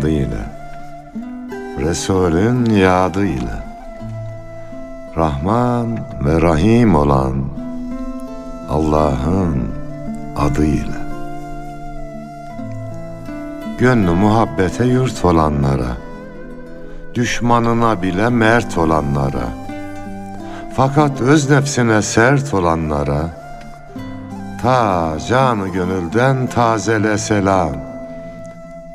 [0.00, 0.44] tadıyla,
[1.78, 3.64] Resulün yadıyla,
[5.16, 7.34] Rahman ve Rahim olan
[8.70, 9.64] Allah'ın
[10.36, 11.00] adıyla.
[13.78, 15.96] Gönlü muhabbete yurt olanlara,
[17.14, 19.48] düşmanına bile mert olanlara,
[20.76, 23.22] fakat öz nefsine sert olanlara,
[24.62, 27.89] ta canı gönülden tazele selam.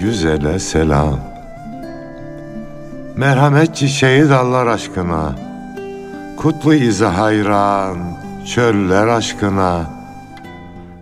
[0.00, 1.18] güzele selam.
[3.16, 5.32] Merhamet çiçeği dallar aşkına,
[6.36, 7.98] Kutlu izi hayran,
[8.54, 9.90] çöller aşkına,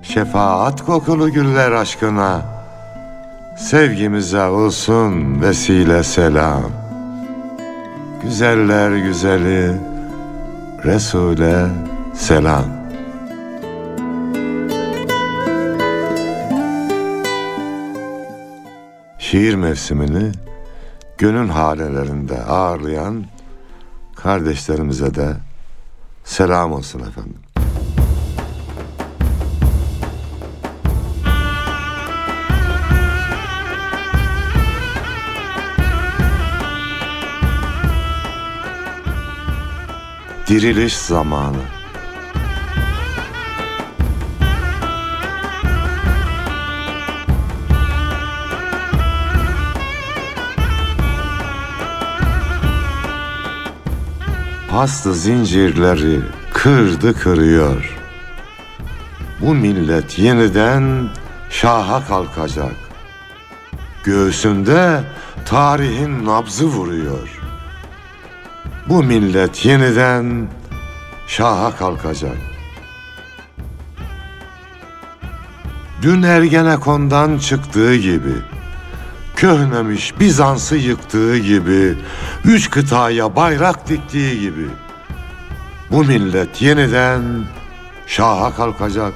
[0.03, 2.43] Şefaat kokulu güller aşkına,
[3.57, 6.71] Sevgimize olsun vesile selam.
[8.23, 9.73] Güzeller güzeli,
[10.85, 11.67] Resul'e
[12.15, 12.78] selam.
[19.31, 20.33] Şiir mevsimini
[21.19, 23.25] gönül halelerinde ağırlayan
[24.17, 25.37] kardeşlerimize de
[26.25, 27.37] selam olsun efendim.
[40.47, 41.78] Diriliş zamanı.
[54.71, 56.21] Hastı zincirleri
[56.53, 57.99] kırdı kırıyor.
[59.41, 61.09] Bu millet yeniden
[61.51, 62.75] şaha kalkacak.
[64.05, 65.01] Göğsünde
[65.47, 67.41] tarihin nabzı vuruyor.
[68.89, 70.49] Bu millet yeniden
[71.27, 72.37] şaha kalkacak.
[76.03, 78.35] Dün Ergenekon'dan çıktığı gibi,
[79.39, 81.95] köhnemiş Bizans'ı yıktığı gibi,
[82.45, 84.67] üç kıtaya bayrak diktiği gibi,
[85.91, 87.23] bu millet yeniden
[88.07, 89.13] şaha kalkacak.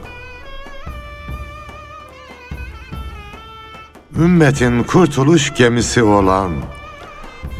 [4.18, 6.52] Ümmetin kurtuluş gemisi olan,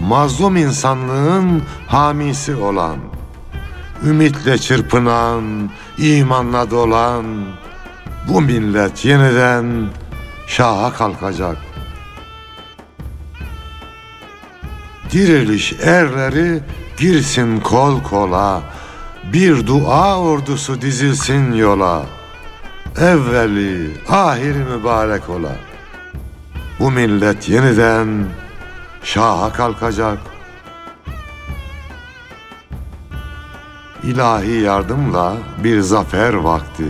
[0.01, 2.97] mazlum insanlığın hamisi olan,
[4.07, 7.25] ümitle çırpınan, imanla dolan,
[8.29, 9.87] bu millet yeniden
[10.47, 11.72] şaha kalkacak.
[15.13, 16.61] Diriliş erleri
[16.99, 18.63] girsin kol kola,
[19.33, 22.03] bir dua ordusu dizilsin yola.
[23.01, 25.53] Evveli, ahiri mübarek ola.
[26.81, 28.27] Bu millet yeniden
[29.05, 30.19] şaha kalkacak.
[34.03, 36.87] İlahi yardımla bir zafer vakti.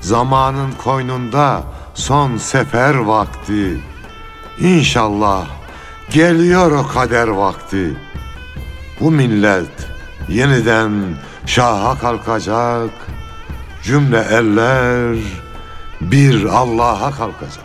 [0.00, 1.62] Zamanın koynunda
[1.94, 3.80] son sefer vakti.
[4.60, 5.59] İnşallah
[6.12, 7.96] geliyor o kader vakti.
[9.00, 9.88] Bu millet
[10.28, 11.16] yeniden
[11.46, 12.90] şaha kalkacak.
[13.82, 15.16] Cümle eller
[16.00, 17.64] bir Allah'a kalkacak.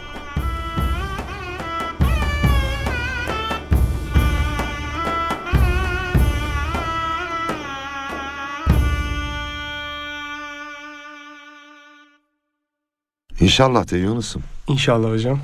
[13.40, 14.44] İnşallah de Yunus'um.
[14.68, 15.40] İnşallah hocam.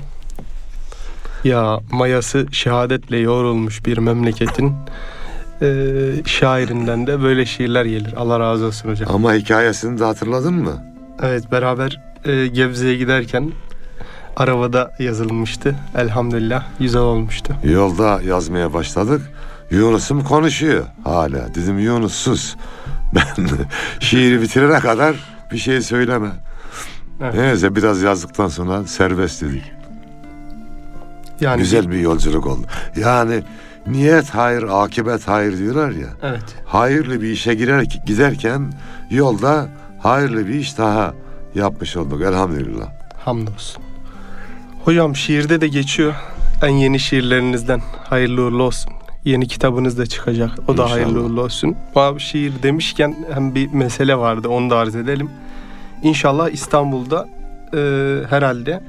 [1.44, 4.72] Ya mayası şehadetle yoğrulmuş bir memleketin
[5.62, 5.66] e,
[6.26, 8.14] şairinden de böyle şiirler gelir.
[8.16, 9.14] Allah razı olsun hocam.
[9.14, 10.84] Ama hikayesini de hatırladın mı?
[11.22, 13.52] Evet beraber e, Gebze'ye giderken
[14.36, 15.74] arabada yazılmıştı.
[15.96, 17.54] Elhamdülillah güzel olmuştu.
[17.64, 19.22] Yolda yazmaya başladık.
[19.70, 21.54] Yunus'um konuşuyor hala.
[21.54, 22.54] Dedim Yunus sus.
[23.14, 23.48] Ben
[24.00, 25.16] şiiri bitirene kadar
[25.52, 26.28] bir şey söyleme.
[27.22, 27.34] Evet.
[27.34, 29.81] Neyse biraz yazdıktan sonra serbest dedik.
[31.42, 32.66] Yani Güzel bir yolculuk oldu.
[32.96, 33.42] Yani
[33.86, 36.08] niyet hayır, akibet hayır diyorlar ya.
[36.22, 36.44] Evet.
[36.66, 38.72] Hayırlı bir işe girer giderken
[39.10, 39.68] yolda
[40.02, 41.14] hayırlı bir iş daha
[41.54, 42.86] yapmış olduk elhamdülillah.
[43.24, 43.82] Hamdolsun.
[44.84, 46.14] Hocam şiirde de geçiyor.
[46.62, 48.92] En yeni şiirlerinizden hayırlı uğurlu olsun.
[49.24, 50.50] Yeni kitabınız da çıkacak.
[50.68, 50.90] O da İnşallah.
[50.90, 51.76] hayırlı uğurlu olsun.
[51.94, 54.48] Bu şiir demişken hem bir mesele vardı.
[54.48, 55.30] Onu da arz edelim.
[56.02, 57.28] İnşallah İstanbul'da
[57.74, 57.78] e,
[58.30, 58.80] herhalde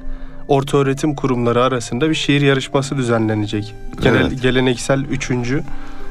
[0.48, 3.74] orta öğretim kurumları arasında bir şiir yarışması düzenlenecek.
[4.00, 4.42] Genel Evet.
[4.42, 5.62] geleneksel üçüncü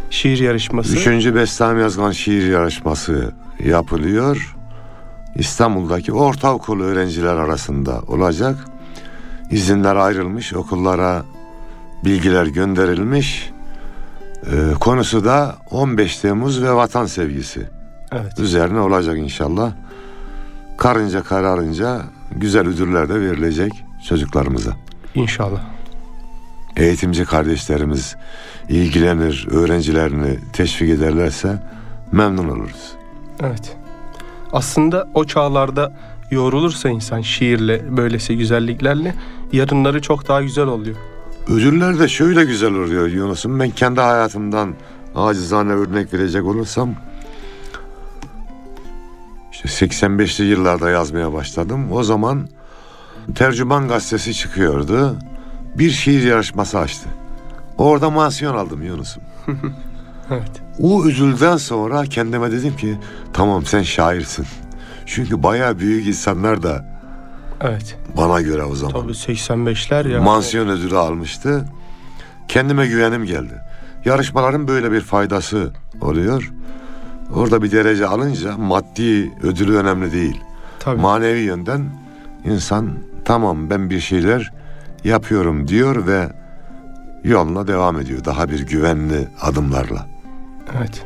[0.09, 0.95] şiir yarışması.
[0.95, 3.31] Üçüncü Bestami Yazgan şiir yarışması
[3.65, 4.55] yapılıyor.
[5.35, 8.55] İstanbul'daki ortaokul öğrenciler arasında olacak.
[9.51, 11.23] İzinler ayrılmış, okullara
[12.05, 13.49] bilgiler gönderilmiş.
[14.45, 17.69] Ee, konusu da 15 Temmuz ve vatan sevgisi
[18.11, 18.39] Evet.
[18.39, 19.71] üzerine olacak inşallah.
[20.77, 22.01] Karınca kararınca
[22.35, 24.71] güzel ödüller de verilecek çocuklarımıza.
[25.15, 25.61] İnşallah.
[26.77, 28.15] Eğitimci kardeşlerimiz
[28.69, 31.63] ilgilenir, öğrencilerini teşvik ederlerse
[32.11, 32.93] memnun oluruz.
[33.41, 33.77] Evet.
[34.51, 35.93] Aslında o çağlarda
[36.31, 39.15] yoğrulursa insan şiirle, böylesi güzelliklerle
[39.53, 40.95] yarınları çok daha güzel oluyor.
[41.47, 43.59] Ödüller de şöyle güzel oluyor Yunus'um.
[43.59, 44.73] Ben kendi hayatımdan
[45.15, 46.95] acizane örnek verecek olursam
[49.51, 51.91] işte 85'li yıllarda yazmaya başladım.
[51.91, 52.47] O zaman
[53.35, 55.15] Tercüman gazetesi çıkıyordu.
[55.77, 57.09] Bir şiir yarışması açtı.
[57.77, 59.23] Orada mansiyon aldım Yunus'um.
[60.31, 60.51] Evet.
[60.79, 62.97] O ödülden sonra kendime dedim ki
[63.33, 64.45] tamam sen şairsin.
[65.05, 66.85] Çünkü bayağı büyük insanlar da
[67.61, 67.97] Evet.
[68.17, 70.21] bana göre o zaman Tabii 85'ler ya.
[70.21, 71.65] mansiyon ödülü almıştı.
[72.47, 73.53] Kendime güvenim geldi.
[74.05, 75.71] Yarışmaların böyle bir faydası
[76.01, 76.51] oluyor.
[77.35, 80.41] Orada bir derece alınca maddi ödülü önemli değil.
[80.79, 81.01] Tabii.
[81.01, 81.89] Manevi yönden
[82.45, 82.89] insan
[83.25, 84.51] tamam ben bir şeyler
[85.03, 86.29] yapıyorum diyor ve
[87.23, 88.25] yoluna devam ediyor.
[88.25, 90.05] Daha bir güvenli adımlarla.
[90.77, 91.05] Evet.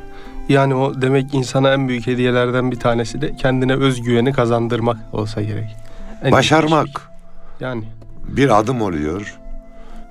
[0.49, 5.75] Yani o demek insana en büyük hediyelerden bir tanesi de kendine özgüveni kazandırmak olsa gerek.
[6.23, 7.67] En Başarmak şey.
[7.67, 7.83] Yani
[8.27, 9.37] bir adım oluyor.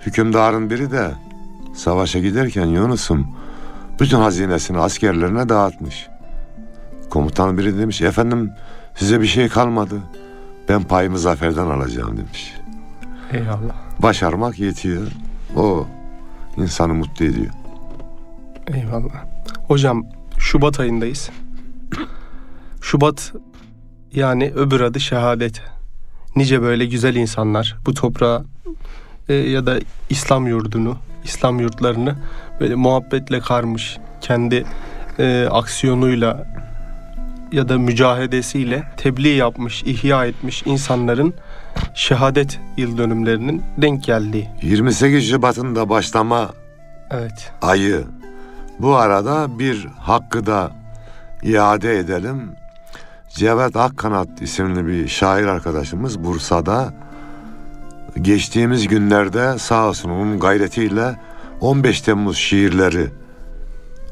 [0.06, 1.10] Hükümdarın biri de
[1.74, 3.36] savaşa giderken Yunus'um
[4.00, 6.08] bütün hazinesini askerlerine dağıtmış.
[7.10, 8.52] Komutan biri demiş efendim
[8.94, 10.00] size bir şey kalmadı.
[10.68, 12.54] Ben payımı zaferden alacağım demiş.
[13.32, 13.74] eyvallah.
[13.98, 15.06] Başarmak yetiyor.
[15.56, 15.86] O
[16.56, 17.52] insanı mutlu ediyor.
[18.74, 19.24] Eyvallah.
[19.68, 20.06] Hocam
[20.38, 21.30] Şubat ayındayız.
[22.80, 23.32] Şubat
[24.14, 25.62] yani öbür adı şehadet.
[26.36, 28.44] Nice böyle güzel insanlar bu toprağa
[29.28, 29.78] e, ya da
[30.10, 32.16] İslam yurdunu, İslam yurtlarını
[32.60, 34.64] böyle muhabbetle karmış, kendi
[35.18, 36.46] e, aksiyonuyla
[37.52, 41.34] ya da mücahedesiyle tebliğ yapmış, ihya etmiş insanların
[41.94, 44.48] şehadet yıl dönümlerinin denk geldiği.
[44.62, 46.50] 28 Şubat'ın da başlama
[47.10, 47.52] Evet.
[47.62, 48.04] ayı.
[48.78, 50.70] Bu arada bir hakkı da
[51.42, 52.50] iade edelim.
[53.28, 56.94] Cevat Akkanat isimli bir şair arkadaşımız Bursa'da
[58.20, 61.16] geçtiğimiz günlerde sağ olsun onun gayretiyle
[61.60, 63.06] 15 Temmuz şiirleri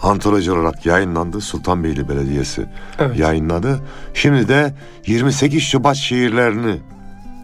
[0.05, 1.41] antoloji olarak yayınlandı.
[1.41, 2.67] Sultanbeyli Belediyesi
[2.99, 3.19] Evet.
[3.19, 3.81] yayınladı.
[4.15, 4.75] Şimdi de
[5.07, 6.77] 28 Şubat şiirlerini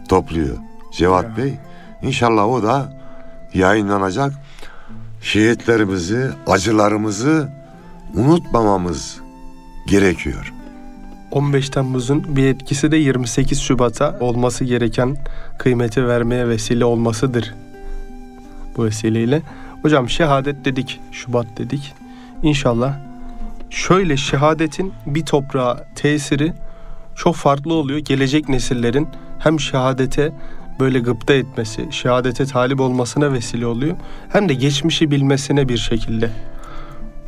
[0.09, 0.57] topluyor
[0.91, 1.37] Cevat Ya.
[1.37, 1.53] Bey.
[2.01, 2.93] İnşallah o da
[3.53, 4.33] yayınlanacak.
[5.21, 7.49] Şehitlerimizi, acılarımızı
[8.15, 9.19] unutmamamız
[9.87, 10.53] gerekiyor.
[11.31, 15.17] 15 Temmuz'un bir etkisi de 28 Şubat'a olması gereken
[15.59, 17.53] kıymeti vermeye vesile olmasıdır.
[18.77, 19.41] Bu vesileyle.
[19.81, 21.93] Hocam şehadet dedik, Şubat dedik.
[22.43, 22.93] İnşallah
[23.69, 26.53] şöyle şehadetin bir toprağa tesiri
[27.15, 27.99] çok farklı oluyor.
[27.99, 29.07] Gelecek nesillerin
[29.39, 30.31] hem şehadete
[30.79, 33.95] böyle gıpta etmesi, şehadete talip olmasına vesile oluyor.
[34.29, 36.29] Hem de geçmişi bilmesine bir şekilde.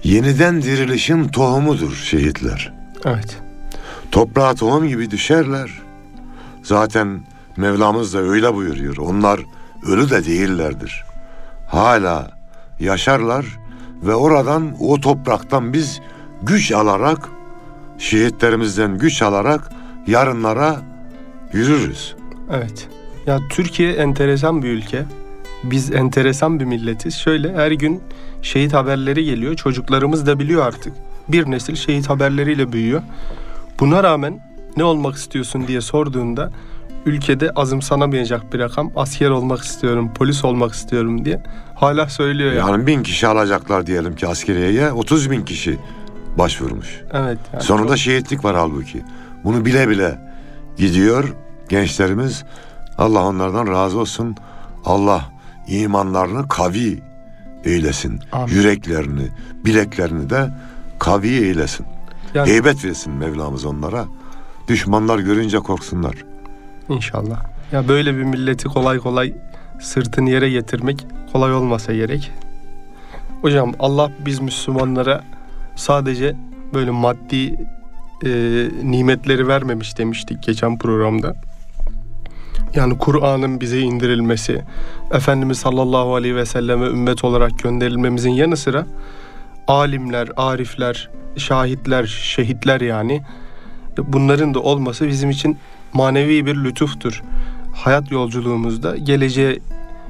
[0.04, 2.74] Yeniden dirilişin tohumudur şehitler.
[3.06, 3.38] Evet.
[4.12, 5.70] Toprağa tohum gibi düşerler.
[6.64, 7.24] Zaten
[7.58, 8.98] Mevlamız da öyle buyuruyor.
[8.98, 9.40] Onlar
[9.86, 11.04] ölü de değillerdir.
[11.68, 12.32] Hala
[12.80, 13.46] yaşarlar
[14.06, 16.02] ve oradan o topraktan biz
[16.42, 17.30] güç alarak
[17.98, 19.72] şehitlerimizden güç alarak
[20.08, 20.82] yarınlara
[21.54, 22.16] yürürüz.
[22.52, 22.88] Evet.
[23.26, 25.06] Ya Türkiye enteresan bir ülke.
[25.64, 27.16] Biz enteresan bir milletiz.
[27.16, 28.02] Şöyle her gün
[28.42, 29.56] şehit haberleri geliyor.
[29.56, 30.94] Çocuklarımız da biliyor artık.
[31.28, 33.02] Bir nesil şehit haberleriyle büyüyor.
[33.80, 34.40] Buna rağmen
[34.78, 36.52] ne olmak istiyorsun diye sorduğunda
[37.06, 41.44] ülkede azımsanamayacak bir rakam asker olmak istiyorum, polis olmak istiyorum diye
[41.76, 42.72] hala söylüyor yani.
[42.72, 45.80] Yani bin kişi alacaklar diyelim ki askeriyeye 30 bin kişi
[46.38, 47.02] başvurmuş.
[47.14, 47.38] Evet.
[47.54, 49.04] yani Sonunda çok- şehitlik var halbuki.
[49.44, 50.20] Bunu bile bile
[50.78, 51.34] gidiyor
[51.70, 52.44] gençlerimiz.
[52.98, 54.36] Allah onlardan razı olsun.
[54.86, 55.32] Allah
[55.68, 57.02] imanlarını kavi
[57.66, 58.20] eylesin.
[58.32, 58.54] Amin.
[58.54, 59.28] Yüreklerini,
[59.66, 60.50] bileklerini de
[61.00, 61.86] kavi eylesin.
[62.34, 64.06] yani Heybet versin Mevlamız onlara.
[64.68, 66.16] Düşmanlar görünce korksunlar.
[66.90, 67.44] İnşallah.
[67.72, 69.34] Ya böyle bir milleti kolay kolay
[69.82, 72.32] sırtını yere getirmek kolay olmasa gerek.
[73.42, 75.24] Hocam Allah biz Müslümanlara
[75.76, 76.36] sadece
[76.74, 77.56] böyle maddi
[78.26, 78.30] e,
[78.84, 81.36] nimetleri vermemiş demiştik geçen programda.
[82.76, 84.62] Yani Kur'an'ın bize indirilmesi,
[85.12, 88.86] Efendimiz sallallahu aleyhi ve selleme ümmet olarak gönderilmemizin yanı sıra
[89.68, 93.22] alimler, arifler, şahitler, şehitler yani
[93.98, 95.58] bunların da olması bizim için
[95.94, 97.24] manevi bir lütuftur.
[97.74, 99.60] Hayat yolculuğumuzda geleceğe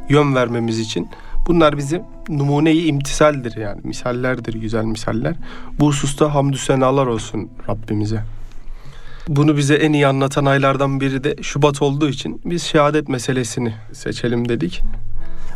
[0.10, 1.10] yön vermemiz için
[1.48, 5.36] bunlar bizim numuneyi imtisaldir yani misallerdir güzel misaller.
[5.80, 8.24] Bu hususta hamdü senalar olsun Rabbimize.
[9.28, 14.50] Bunu bize en iyi anlatan aylardan biri de Şubat olduğu için biz şehadet meselesini seçelim
[14.50, 14.84] dedik.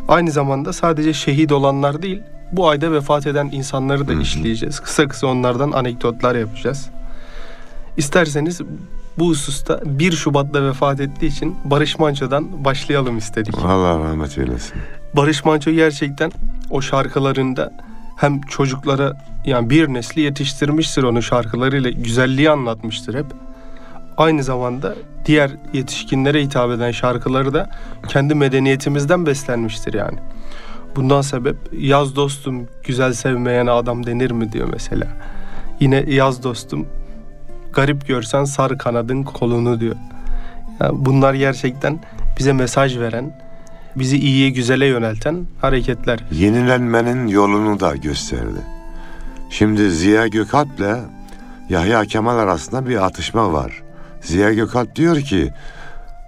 [0.07, 4.79] Aynı zamanda sadece şehit olanlar değil, bu ayda vefat eden insanları da işleyeceğiz.
[4.79, 6.89] Kısa kısa onlardan anekdotlar yapacağız.
[7.97, 8.61] İsterseniz
[9.19, 13.55] bu hususta 1 Şubat'ta vefat ettiği için Barış Manço'dan başlayalım istedik.
[13.57, 14.73] Allah rahmet eylesin.
[15.13, 16.31] Barış Manço gerçekten
[16.69, 17.73] o şarkılarında
[18.15, 23.25] hem çocuklara yani bir nesli yetiştirmiştir onun şarkılarıyla güzelliği anlatmıştır hep.
[24.17, 24.95] Aynı zamanda
[25.25, 27.69] diğer yetişkinlere hitap eden şarkıları da
[28.07, 30.17] kendi medeniyetimizden beslenmiştir yani.
[30.95, 35.07] Bundan sebep yaz dostum güzel sevmeyene adam denir mi diyor mesela.
[35.79, 36.87] Yine yaz dostum
[37.77, 39.95] garip görsen sar kanadın kolunu diyor.
[40.79, 41.99] Yani bunlar gerçekten
[42.39, 43.39] bize mesaj veren,
[43.95, 46.19] bizi iyiye güzele yönelten hareketler.
[46.31, 48.59] Yenilenmenin yolunu da gösterdi.
[49.49, 50.97] Şimdi Ziya Gökalp'le
[51.69, 53.83] Yahya Kemal arasında bir atışma var.
[54.21, 55.53] Ziya Gökalp diyor ki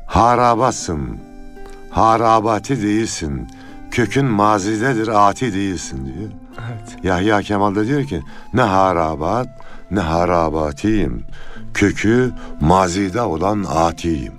[0.08, 1.18] harabatsın,
[1.89, 3.48] harabati değilsin,
[3.91, 6.29] kökün mazidedir, ati değilsin diyor.
[6.60, 7.03] Evet.
[7.03, 8.22] Yahya Kemal da diyor ki
[8.53, 9.48] ne harabat
[9.91, 11.24] ne harabatiyim,
[11.74, 12.31] kökü
[12.62, 14.34] mazide olan atiyim.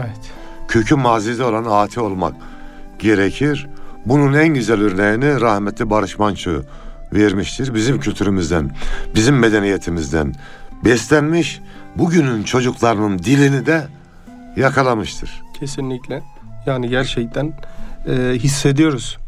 [0.00, 0.32] Evet.
[0.68, 2.34] kökü mazide olan ati olmak
[2.98, 3.66] gerekir.
[4.06, 6.62] Bunun en güzel örneğini rahmetli Barış Manço
[7.12, 7.74] vermiştir.
[7.74, 8.70] Bizim kültürümüzden,
[9.14, 10.34] bizim medeniyetimizden
[10.84, 11.60] beslenmiş,
[11.96, 13.86] bugünün çocuklarının dilini de
[14.56, 15.42] yakalamıştır.
[15.60, 16.22] Kesinlikle.
[16.66, 17.52] Yani gerçekten
[18.08, 19.18] e, hissediyoruz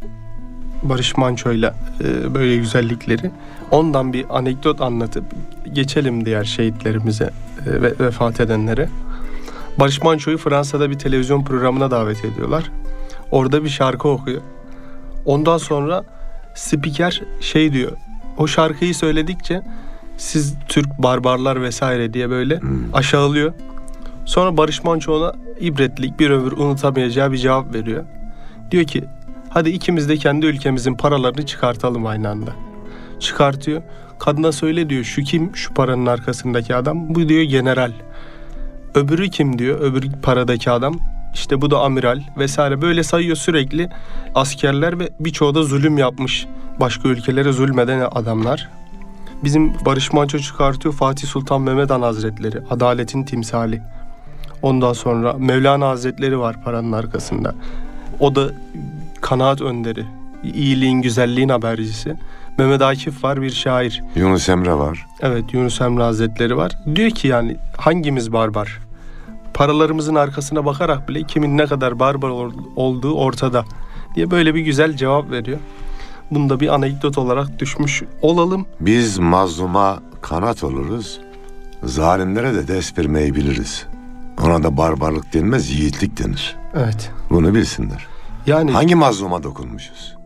[0.83, 3.31] Barış Manço'yla e, böyle güzellikleri.
[3.71, 5.25] Ondan bir anekdot anlatıp
[5.73, 7.31] geçelim diğer şehitlerimize
[7.67, 8.89] e, ve vefat edenlere.
[9.79, 12.71] Barış Manço'yu Fransa'da bir televizyon programına davet ediyorlar.
[13.31, 14.43] Orada bir şarkı okuyor.
[15.25, 16.05] Ondan sonra
[16.55, 17.93] spiker şey diyor.
[18.39, 19.63] O şarkıyı söyledikçe
[20.17, 22.61] siz Türk barbarlar vesaire diye böyle
[22.93, 23.53] aşağılıyor.
[24.25, 28.05] Sonra Barış Manço ona ibretlik bir ömür unutamayacağı bir cevap veriyor.
[28.71, 29.05] Diyor ki
[29.49, 32.51] hadi ikimiz de kendi ülkemizin paralarını çıkartalım aynı anda.
[33.21, 33.83] Çıkartıyor.
[34.19, 37.15] Kadına söyle diyor şu kim şu paranın arkasındaki adam?
[37.15, 37.93] Bu diyor general.
[38.95, 40.99] Öbürü kim diyor öbür paradaki adam?
[41.35, 43.91] İşte bu da amiral vesaire böyle sayıyor sürekli
[44.35, 46.47] askerler ve birçoğu da zulüm yapmış.
[46.81, 48.69] Başka ülkelere zulmeden adamlar.
[49.45, 52.59] Bizim Barış Manço çıkartıyor Fatih Sultan Mehmet Han Hazretleri.
[52.71, 53.83] Adaletin timsali.
[54.63, 57.55] Ondan sonra Mevlana Hazretleri var paranın arkasında.
[58.21, 58.51] O da
[59.21, 60.05] kanaat önderi.
[60.43, 62.15] iyiliğin, güzelliğin habercisi.
[62.59, 64.03] Mehmet Akif var bir şair.
[64.17, 65.07] Yunus Emre var.
[65.21, 66.73] Evet Yunus Emre Hazretleri var.
[66.95, 68.79] Diyor ki yani hangimiz barbar?
[69.55, 73.65] Paralarımızın arkasına bakarak bile kimin ne kadar barbar ol- olduğu ortada
[74.15, 75.59] diye böyle bir güzel cevap veriyor.
[76.31, 78.67] Bunu da bir anekdot olarak düşmüş olalım.
[78.81, 81.21] Biz mazluma kanat oluruz,
[81.85, 83.87] zalimlere de ders vermeyi biliriz.
[84.45, 86.57] Ona da barbarlık denmez, yiğitlik denir.
[86.75, 87.11] Evet.
[87.31, 88.07] Bunu bilsinler.
[88.49, 90.17] Yani Hangi mazluma dokunmuşuz?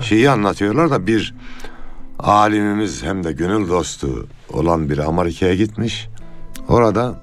[0.00, 1.34] Şeyi anlatıyorlar da bir
[2.18, 6.08] alimimiz hem de gönül dostu olan bir Amerika'ya gitmiş.
[6.68, 7.14] Orada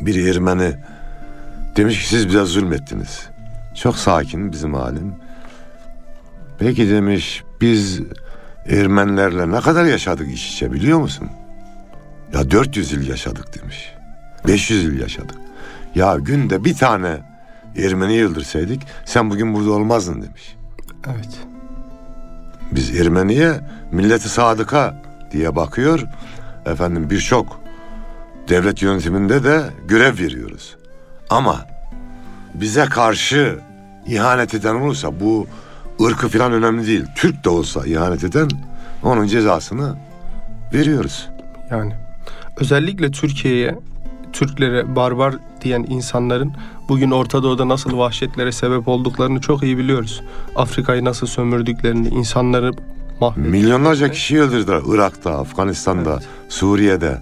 [0.00, 0.76] bir Ermeni
[1.76, 3.28] demiş ki siz bize zulmettiniz.
[3.74, 5.14] Çok sakin bizim alim.
[6.58, 8.00] Peki demiş biz
[8.66, 11.28] Ermenilerle ne kadar yaşadık iç içe biliyor musun?
[12.34, 13.92] Ya 400 yıl yaşadık demiş.
[14.46, 15.36] 500 yıl yaşadık.
[15.94, 17.33] Ya günde bir tane
[17.76, 20.56] Ermeni öldürseydik sen bugün burada olmazdın demiş.
[21.06, 21.38] evet.
[22.72, 23.60] Biz Ermeniye
[23.92, 25.02] milleti sadıka
[25.32, 26.04] diye bakıyor.
[26.66, 27.60] Efendim birçok
[28.48, 30.76] devlet yönetiminde de görev veriyoruz.
[31.30, 31.66] Ama
[32.54, 33.58] bize karşı
[34.06, 35.46] ihanet eden olursa bu
[36.02, 37.04] ırkı falan önemli değil.
[37.16, 38.48] Türk de olsa ihanet eden
[39.02, 39.96] onun cezasını
[40.74, 41.28] veriyoruz.
[41.70, 41.94] Yani
[42.56, 43.78] özellikle Türkiye'ye
[44.32, 46.52] Türklere barbar diyen insanların
[46.88, 50.22] bugün Orta Doğu'da nasıl vahşetlere sebep olduklarını çok iyi biliyoruz.
[50.56, 52.72] Afrika'yı nasıl sömürdüklerini, insanları
[53.20, 53.62] mahvettiklerini.
[53.62, 56.28] Milyonlarca kişi öldürdüler Irak'ta, Afganistan'da, Evet.
[56.48, 57.18] Suriye'de.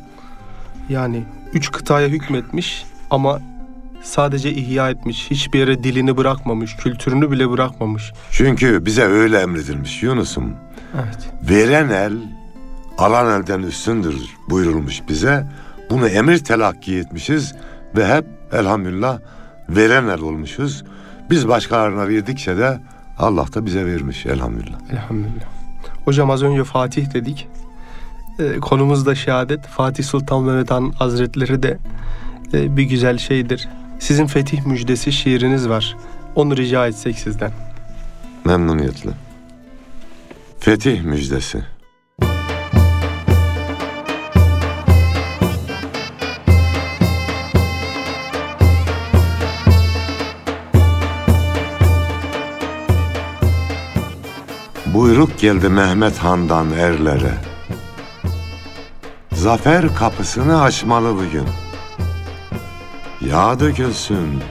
[0.89, 3.41] Yani üç kıtaya hükmetmiş ama
[4.03, 5.31] sadece ihya etmiş.
[5.31, 8.13] Hiçbir yere dilini bırakmamış, kültürünü bile bırakmamış.
[8.31, 10.53] Çünkü bize öyle emredilmiş Yunus'um.
[10.95, 11.31] Evet.
[11.51, 12.13] Veren el
[12.99, 14.17] alan elden üstündür
[14.51, 15.47] buyurulmuş bize.
[15.91, 17.55] Bunu emir telakki etmişiz
[17.97, 19.19] ve hep elhamdülillah
[19.69, 20.85] veren el olmuşuz.
[21.31, 22.81] Biz başkalarına verdikçe de
[23.19, 24.79] Allah da bize vermiş elhamdülillah.
[24.91, 25.47] Elhamdülillah.
[26.05, 27.49] Hocam az önce Fatih dedik.
[28.39, 29.67] Ee, konumuz da şehadet.
[29.67, 31.79] Fatih Sultan Mehmet Han Hazretleri de
[32.55, 33.69] e, bir güzel şeydir.
[33.99, 35.97] Sizin fetih müjdesi şiiriniz var.
[36.35, 37.53] Onu rica etsek sizden.
[38.45, 39.11] Memnuniyetle.
[40.61, 41.65] Fetih müjdesi.
[54.95, 57.35] Buyruk geldi Mehmet Han'dan erlere.
[59.33, 61.47] Zafer kapısını açmalı bugün.
[63.21, 64.43] Yağ dökülsün,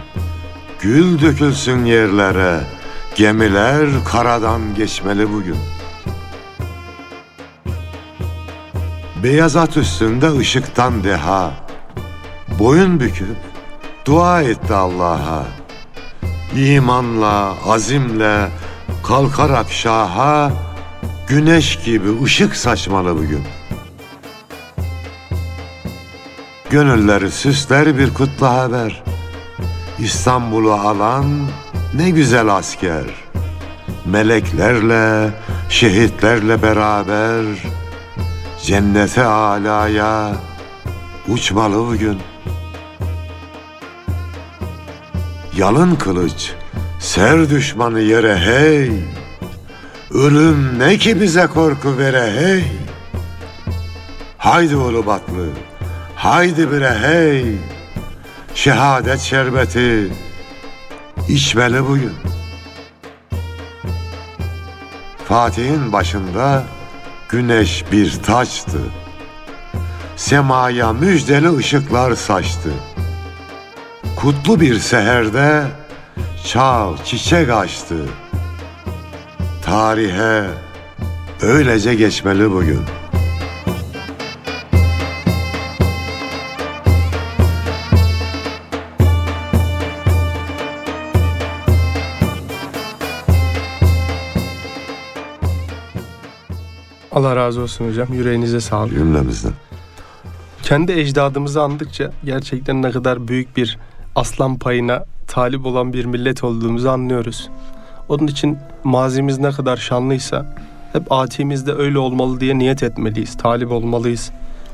[0.79, 2.59] gül dökülsün yerlere.
[3.15, 5.57] Gemiler karadan geçmeli bugün.
[9.23, 11.51] Beyaz at üstünde ışıktan deha.
[12.59, 13.37] Boyun büküp
[14.05, 15.45] dua etti Allah'a.
[16.55, 18.49] İmanla, azimle
[19.03, 20.51] kalkarak şaha
[21.27, 23.43] güneş gibi ışık saçmalı bugün.
[26.69, 29.03] Gönülleri süsler bir kutlu haber.
[29.99, 31.25] İstanbul'u alan
[31.93, 33.05] ne güzel asker.
[34.05, 35.29] Meleklerle,
[35.69, 37.45] şehitlerle beraber
[38.63, 40.31] cennete alaya
[41.27, 42.19] uçmalı bugün.
[45.57, 46.53] Yalın kılıç
[47.01, 48.91] ser düşmanı yere hey.
[50.11, 52.63] Ölüm ne ki bize korku vere hey.
[54.37, 55.49] Haydi Ulubatlı,
[56.15, 57.45] haydi bire hey.
[58.55, 60.11] Şehadet şerbeti
[61.27, 62.13] içmeli bugün.
[65.27, 66.63] Fatih'in başında
[67.29, 68.79] güneş bir taçtı.
[70.15, 72.69] Semaya müjdeli ışıklar saçtı.
[74.15, 75.63] Kutlu bir seherde
[76.45, 77.95] çağ çiçek açtı.
[79.61, 80.43] Tarihe
[81.41, 82.81] öylece geçmeli bugün.
[97.11, 98.13] Allah razı olsun hocam.
[98.13, 98.93] Yüreğinize sağlık.
[98.93, 99.53] Cümlemizden.
[100.63, 103.79] Kendi ecdadımızı andıkça gerçekten ne kadar büyük bir
[104.15, 107.49] aslan payına talip olan bir millet olduğumuzu anlıyoruz.
[108.09, 110.45] Onun için mazimiz ne kadar şanlıysa
[110.93, 114.31] hep atimiz de öyle olmalı diye niyet etmeliyiz, talip olmalıyız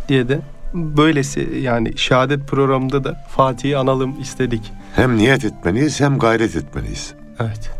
[0.07, 0.39] diye de
[0.73, 4.71] böylesi yani şehadet programında da Fatih'i analım istedik.
[4.95, 7.13] Hem niyet etmeliyiz hem gayret etmeliyiz.
[7.39, 7.71] Evet.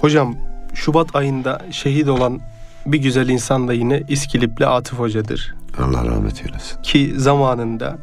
[0.00, 0.36] Hocam
[0.74, 2.40] Şubat ayında şehit olan
[2.86, 5.54] bir güzel insan da yine İskilipli Atıf Hoca'dır.
[5.78, 6.82] Allah rahmet eylesin.
[6.82, 7.98] Ki zamanında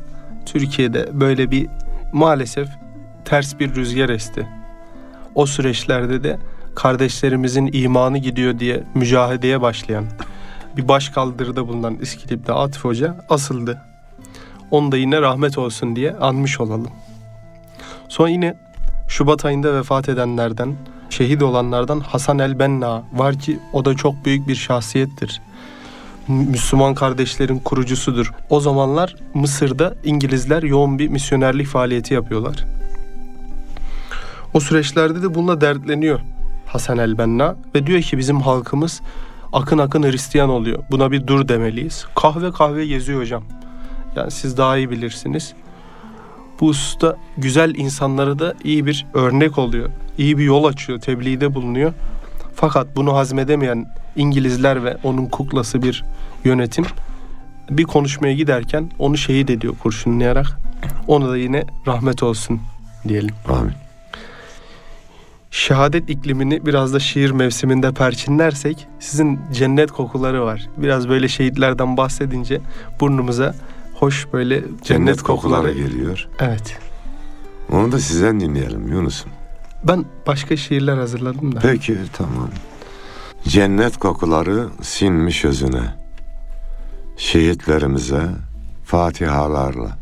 [0.45, 1.67] Türkiye'de böyle bir
[2.13, 2.69] maalesef
[3.25, 4.47] ters bir rüzgar esti.
[5.35, 6.39] O süreçlerde de
[6.75, 10.05] kardeşlerimizin imanı gidiyor diye mücahedeye başlayan
[10.77, 13.81] bir baş kaldırıda bulunan İskilip'te Atıf Hoca asıldı.
[14.71, 16.91] Onu da yine rahmet olsun diye anmış olalım.
[18.09, 18.57] Sonra yine
[19.07, 20.75] Şubat ayında vefat edenlerden,
[21.09, 25.41] şehit olanlardan Hasan el Benna var ki o da çok büyük bir şahsiyettir.
[26.27, 28.31] Müslüman kardeşlerin kurucusudur.
[28.49, 32.65] O zamanlar Mısır'da İngilizler yoğun bir misyonerlik faaliyeti yapıyorlar.
[34.53, 36.19] O süreçlerde de bununla dertleniyor
[36.65, 39.01] Hasan el Benna ve diyor ki bizim halkımız
[39.53, 40.83] akın akın Hristiyan oluyor.
[40.91, 42.05] Buna bir dur demeliyiz.
[42.15, 43.43] Kahve kahve geziyor hocam.
[44.15, 45.53] Yani siz daha iyi bilirsiniz.
[46.61, 49.89] Bu hususta güzel insanlara da iyi bir örnek oluyor.
[50.17, 51.93] İyi bir yol açıyor, tebliğde bulunuyor.
[52.55, 53.85] Fakat bunu hazmedemeyen
[54.17, 56.03] İngilizler ve onun kuklası bir
[56.43, 56.86] yönetim
[57.69, 60.60] bir konuşmaya giderken onu şehit ediyor kurşunlayarak.
[61.08, 62.60] Ona da yine rahmet olsun
[63.08, 63.36] diyelim.
[63.49, 63.73] Amin.
[65.51, 70.67] Şehadet iklimini biraz da şiir mevsiminde perçinlersek sizin cennet kokuları var.
[70.77, 72.62] Biraz böyle şehitlerden bahsedince
[72.99, 73.56] burnumuza
[73.93, 75.89] hoş böyle cennet, Cennet kokuları kokuları.
[75.89, 76.27] geliyor.
[76.39, 76.80] Evet.
[77.71, 79.32] Onu da sizden dinleyelim Yunus'um.
[79.84, 81.60] Ben başka şiirler hazırladım da.
[81.60, 82.49] Peki tamam.
[83.47, 85.95] Cennet kokuları sinmiş özüne.
[87.17, 88.29] Şehitlerimize
[88.86, 89.97] fatihalarla.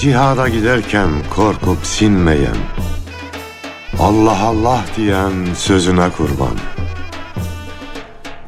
[0.00, 2.56] Cihada giderken korkup sinmeyen,
[4.00, 6.58] Allah Allah diyen sözüne kurban.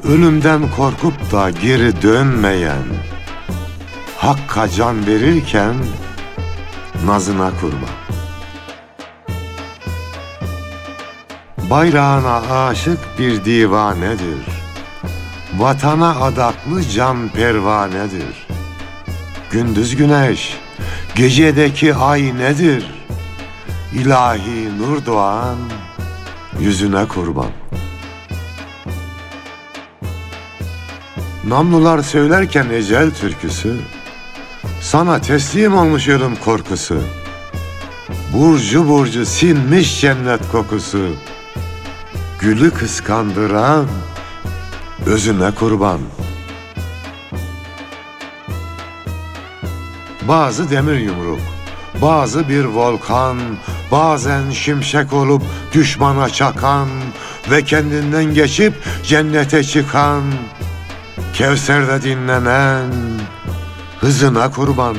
[0.04, 2.84] Ölümden korkup da geri dönmeyen,
[4.26, 5.74] Hakka can verirken
[7.04, 7.96] nazına kurban.
[11.70, 14.46] Bayrağına aşık bir divanedir.
[15.56, 18.46] Vatana adaklı can pervanedir.
[19.50, 20.58] Gündüz güneş,
[21.14, 22.90] gecedeki ay nedir?
[23.94, 25.56] İlahi nur doğan,
[26.60, 27.50] yüzüne kurban.
[31.48, 33.76] Namlular söylerken ecel türküsü,
[34.86, 36.08] sana teslim olmuş
[36.44, 37.02] korkusu.
[38.32, 41.08] Burcu burcu sinmiş cennet kokusu.
[42.40, 43.86] Gülü kıskandıran
[45.06, 46.00] özüne kurban.
[50.28, 51.40] Bazı demir yumruk,
[52.02, 53.38] bazı bir volkan,
[53.92, 55.42] bazen şimşek olup
[55.74, 56.88] düşmana çakan
[57.50, 60.22] ve kendinden geçip cennete çıkan,
[61.34, 62.90] Kevser'de dinlenen
[64.00, 64.96] hızına kurban.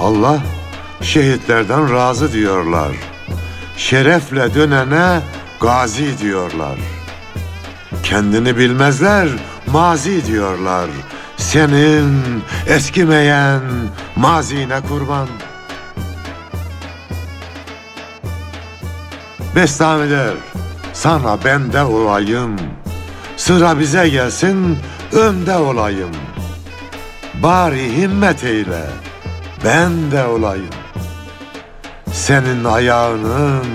[0.00, 0.38] Allah
[1.02, 2.92] şehitlerden razı diyorlar.
[3.76, 5.20] Şerefle dönene
[5.60, 6.78] gazi diyorlar.
[8.02, 9.28] Kendini bilmezler,
[9.66, 10.90] mazi diyorlar.
[11.36, 12.22] Senin
[12.66, 13.60] eskimeyen
[14.16, 15.28] mazine kurban.
[19.56, 20.34] Bestamiler,
[20.92, 22.56] sana bende olayım.
[23.36, 24.78] Sıra bize gelsin,
[25.12, 26.10] önde olayım.
[27.42, 28.86] Bari himmet eyle,
[29.64, 30.74] ben de olayım.
[32.12, 33.66] Senin ayağının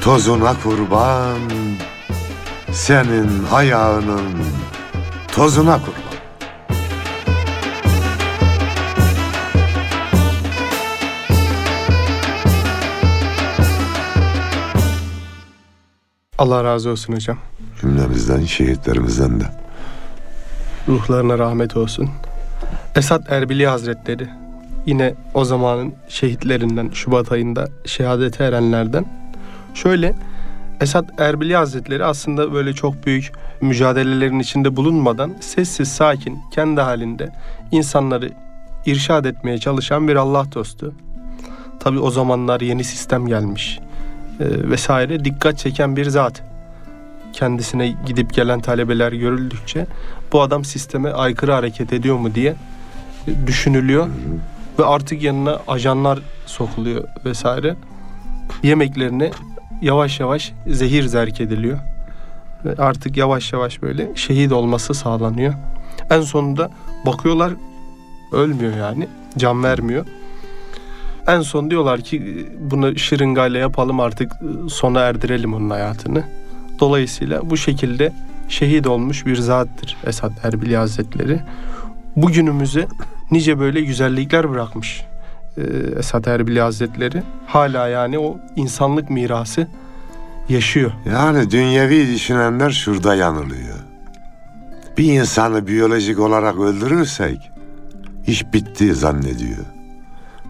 [0.00, 1.38] tozuna kurban.
[2.72, 4.44] Senin ayağının
[5.32, 6.02] tozuna kurban.
[16.38, 17.38] Allah razı olsun hocam.
[17.82, 19.44] Cümlemizden, şehitlerimizden de.
[20.88, 22.10] Ruhlarına rahmet olsun.
[22.96, 24.28] Esat Erbili Hazretleri
[24.86, 29.04] yine o zamanın şehitlerinden Şubat ayında şehadete erenlerden.
[29.74, 30.14] Şöyle
[30.80, 37.32] Esat Erbili Hazretleri aslında böyle çok büyük mücadelelerin içinde bulunmadan sessiz sakin kendi halinde
[37.72, 38.30] insanları
[38.86, 40.94] irşad etmeye çalışan bir Allah dostu.
[41.80, 43.80] Tabi o zamanlar yeni sistem gelmiş
[44.40, 46.51] e, vesaire dikkat çeken bir zat.
[47.32, 49.86] Kendisine gidip gelen talebeler görüldükçe
[50.32, 52.54] bu adam sisteme aykırı hareket ediyor mu diye
[53.46, 54.08] düşünülüyor
[54.78, 57.76] ve artık yanına ajanlar sokuluyor vesaire.
[58.62, 59.30] Yemeklerine
[59.82, 61.78] yavaş yavaş zehir zerk ediliyor.
[62.64, 65.54] Ve artık yavaş yavaş böyle şehit olması sağlanıyor.
[66.10, 66.70] En sonunda
[67.06, 67.52] bakıyorlar
[68.32, 69.08] ölmüyor yani.
[69.38, 70.06] Can vermiyor.
[71.26, 74.32] En son diyorlar ki bunu şırıngayla yapalım artık
[74.68, 76.24] sona erdirelim onun hayatını.
[76.82, 78.12] Dolayısıyla bu şekilde
[78.48, 81.40] şehit olmuş bir zattır Esad Erbili Hazretleri.
[82.16, 82.86] Bugünümüze
[83.30, 85.04] nice böyle güzellikler bırakmış
[85.56, 85.62] e,
[85.98, 87.22] Esad Erbili Hazretleri.
[87.46, 89.66] Hala yani o insanlık mirası
[90.48, 90.92] yaşıyor.
[91.06, 93.78] Yani dünyevi düşünenler şurada yanılıyor.
[94.98, 97.50] Bir insanı biyolojik olarak öldürürsek
[98.26, 99.64] iş bitti zannediyor.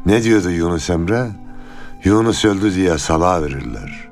[0.06, 1.26] Ne diyordu Yunus Emre?
[2.04, 4.08] Yunus öldü diye salağa verirler.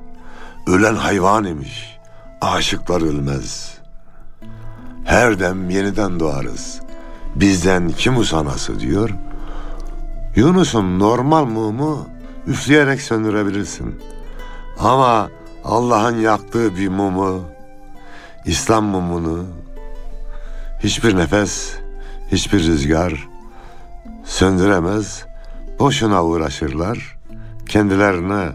[0.67, 2.00] Ölen hayvan imiş.
[2.41, 3.77] Aşıklar ölmez.
[5.03, 6.81] Her dem yeniden doğarız.
[7.35, 9.09] Bizden kim usanası diyor.
[10.35, 12.07] Yunus'un normal mumu
[12.47, 14.01] üfleyerek söndürebilirsin.
[14.79, 15.29] Ama
[15.63, 17.41] Allah'ın yaktığı bir mumu,
[18.45, 19.45] İslam mumunu
[20.83, 21.75] hiçbir nefes,
[22.31, 23.27] hiçbir rüzgar
[24.25, 25.25] söndüremez.
[25.79, 27.17] Boşuna uğraşırlar.
[27.69, 28.49] Kendilerine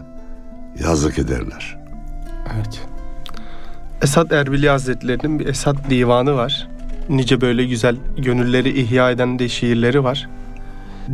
[0.79, 1.79] yazık ederler.
[2.55, 2.86] Evet.
[4.01, 6.67] Esad Erbili Hazretleri'nin bir Esad divanı var.
[7.09, 10.29] Nice böyle güzel gönülleri ihya eden de şiirleri var.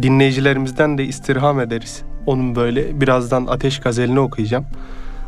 [0.01, 2.01] Dinleyicilerimizden de istirham ederiz.
[2.25, 4.65] Onun böyle birazdan Ateş Gazelini okuyacağım.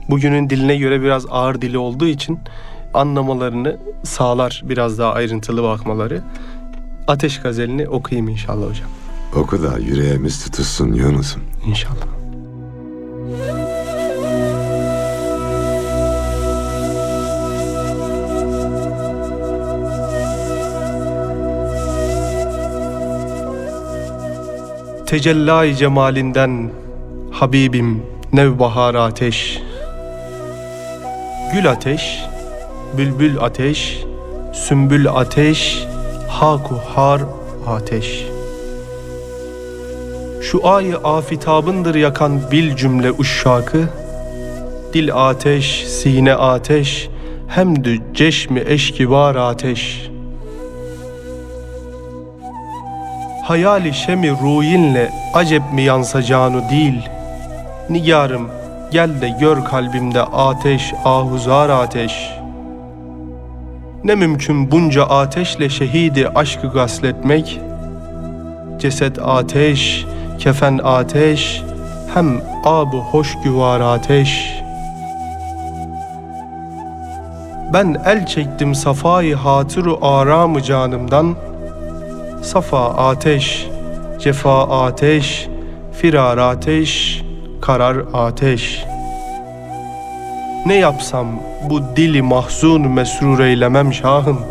[0.10, 2.40] Bugünün diline göre biraz ağır dili olduğu için
[2.94, 6.22] anlamalarını sağlar biraz daha ayrıntılı bakmaları.
[7.08, 8.90] Ateş Gazelini okuyayım inşallah hocam.
[9.36, 11.42] Oku da yüreğimiz tutuşsun Yunus'um.
[11.68, 12.06] İnşallah.
[25.06, 26.72] Tecellai cemalinden
[27.32, 29.62] Habibim nevbahar ateş
[31.54, 32.24] Gül ateş,
[32.98, 34.04] bülbül ateş,
[34.54, 35.88] sümbül ateş,
[36.30, 37.22] haku har
[37.68, 38.26] ateş.
[40.42, 43.84] Şu ayı afitabındır yakan bil cümle uşşakı,
[44.94, 47.10] Dil ateş, sine ateş,
[47.48, 50.10] hemdü ceşmi eşkibar ateş.
[53.46, 57.10] Hayali şemi ruyinle acep mi yansa canu değil,
[57.90, 58.50] Nigarım
[58.92, 62.30] gel de gör kalbimde ateş ahuzar ateş.
[64.04, 67.60] Ne mümkün bunca ateşle şehidi aşkı gasletmek?
[68.80, 70.06] Ceset ateş,
[70.40, 71.64] kefen ateş
[72.14, 74.60] Hem abu hoş güvar ateş.
[77.74, 81.36] Ben el çektim safayı hatıru aramı canımdan
[82.46, 83.68] Safa ateş,
[84.20, 85.48] cefa ateş,
[85.94, 87.22] firar ateş,
[87.62, 88.84] karar ateş.
[90.66, 91.28] Ne yapsam
[91.70, 94.42] bu dili mahzun mesrur eylemem şahım.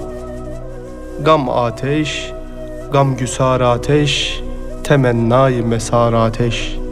[1.24, 2.32] Gam ateş,
[2.92, 4.40] gam güsar ateş,
[4.84, 6.83] temennayı mesar ateş.''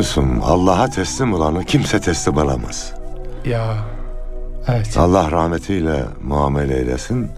[0.00, 2.92] Yunus'um Allah'a teslim olanı kimse teslim olamaz.
[3.44, 3.76] Ya
[4.68, 4.96] evet.
[4.96, 7.28] Allah rahmetiyle muamele eylesin.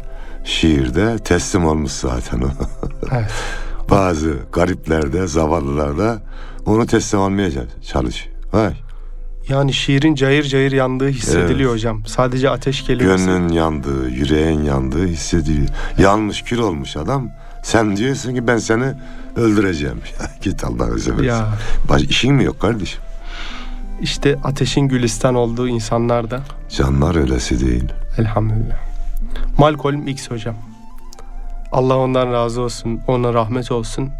[0.45, 2.49] Şiirde teslim olmuş zaten o.
[3.13, 3.31] evet.
[3.91, 6.23] Bazı gariplerde, zavallılarda
[6.67, 7.51] onu teslim olmaya
[7.93, 8.35] çalışıyor.
[8.53, 8.73] Vay.
[9.49, 11.81] Yani şiirin cayır cayır yandığı hissediliyor Evet.
[11.81, 12.03] hocam.
[12.07, 13.27] Sadece ateş kelimesi.
[13.27, 15.69] Gönlün yandığı, yüreğin yandığı hissediliyor.
[15.99, 17.29] Yanmış kül olmuş adam.
[17.63, 18.95] Sen diyorsun ki ben seni
[19.37, 20.01] öldüreceğim.
[20.21, 21.25] Ya Git Allah'ını seversen.
[21.25, 21.49] Ya
[21.89, 23.01] Baş, işin mi yok kardeşim?
[24.03, 26.41] işte ateşin gülistan olduğu insanlar da
[26.77, 27.85] Canlar öylesi değil.
[28.19, 28.77] elhamdülillah.
[29.59, 30.55] Malcolm X hocam.
[31.73, 34.11] Allah ondan razı olsun, ona rahmet olsun.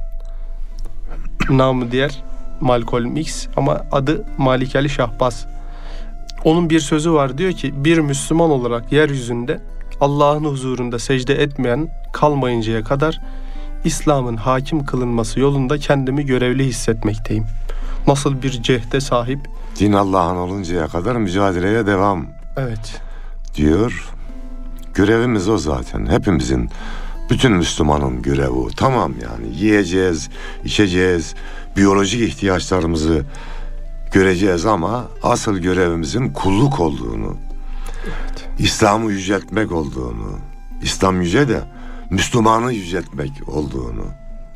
[1.51, 2.23] Namı diğer
[2.61, 5.47] Malcolm X ama adı Malik Ali Şahbaz.
[6.45, 9.61] Onun bir sözü var diyor ki bir Müslüman olarak yeryüzünde
[10.01, 13.21] Allah'ın huzurunda secde etmeyen kalmayıncaya kadar
[13.85, 17.45] İslam'ın hakim kılınması yolunda kendimi görevli hissetmekteyim.
[18.07, 19.41] Nasıl bir cehde sahip?
[19.79, 23.01] Din Allah'ın oluncaya kadar mücadeleye devam Evet.
[23.55, 24.09] diyor.
[24.95, 26.07] Görevimiz o zaten.
[26.07, 26.71] Hepimizin,
[27.31, 28.75] bütün Müslümanın görevi.
[28.77, 30.31] Tamam yani yiyeceğiz,
[30.65, 31.35] içeceğiz,
[31.77, 33.23] biyolojik ihtiyaçlarımızı
[34.13, 37.37] göreceğiz ama asıl görevimizin kulluk olduğunu,
[38.05, 38.49] Evet.
[38.59, 40.39] İslam'ı yüceltmek olduğunu,
[40.83, 41.61] İslam yüce de
[42.13, 44.05] Müslümanı yüceltmek olduğunu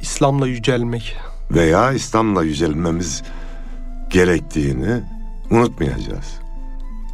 [0.01, 1.17] İslam'la yücelmek.
[1.51, 3.23] veya İslam'la yücelmemiz
[4.11, 5.01] gerektiğini
[5.51, 6.39] unutmayacağız.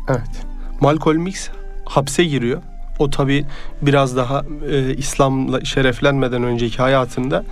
[0.09, 0.47] Evet.
[0.81, 1.49] Malcolm X
[1.85, 2.63] hapse giriyor.
[2.99, 3.45] O tabi
[3.83, 7.45] biraz daha e, İslam'la şereflenmeden önceki hayatında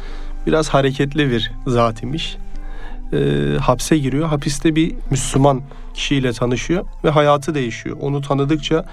[0.46, 2.36] biraz hareketli bir zat imiş.
[3.12, 3.18] E,
[3.60, 4.28] hapse giriyor.
[4.28, 5.62] Hapiste bir Müslüman
[5.94, 7.96] kişiyle tanışıyor ve hayatı değişiyor.
[8.00, 8.84] Onu tanıdıkça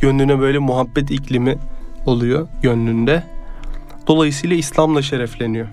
[0.00, 1.58] gönlüne böyle muhabbet iklimi
[2.06, 3.35] oluyor gönlünde.
[4.06, 5.66] Dolayısıyla İslam'la şerefleniyor.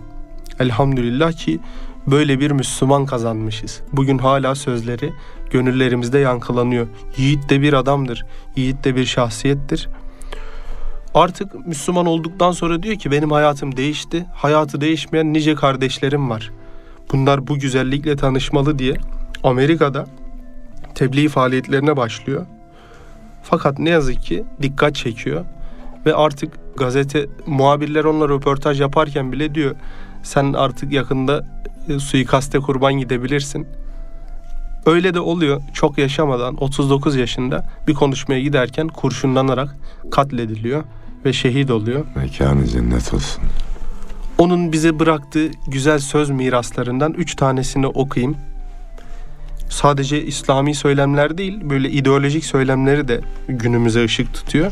[0.60, 1.60] Elhamdülillah ki
[2.08, 3.82] böyle bir Müslüman kazanmışız.
[3.94, 5.14] Bugün hala sözleri
[5.50, 6.88] gönüllerimizde yankılanıyor.
[7.18, 8.26] Yiğit de bir adamdır.
[8.56, 9.90] Yiğit de bir şahsiyettir.
[11.14, 14.26] Artık Müslüman olduktan sonra diyor ki benim hayatım değişti.
[14.34, 16.52] Hayatı değişmeyen nice kardeşlerim var.
[17.12, 18.98] Bunlar bu güzellikle tanışmalı diye
[19.44, 20.06] Amerika'da
[20.96, 22.46] tebliğ faaliyetlerine başlıyor.
[23.44, 25.46] Fakat ne yazık ki dikkat çekiyor
[26.06, 29.76] ve artık gazete muhabirler onunla röportaj yaparken bile diyor
[30.24, 31.46] sen artık yakında
[31.90, 33.68] e, suikaste kurban gidebilirsin.
[34.86, 35.62] Öyle de oluyor.
[35.74, 39.76] Çok yaşamadan 39 yaşında bir konuşmaya giderken kurşunlanarak
[40.12, 40.84] katlediliyor
[41.26, 42.06] ve şehit oluyor.
[42.16, 43.44] Mekanı cennet olsun.
[44.38, 48.38] Onun bize bıraktığı güzel söz miraslarından üç tanesini okuyayım.
[49.70, 54.72] Sadece İslami söylemler değil, böyle ideolojik söylemleri de günümüze ışık tutuyor.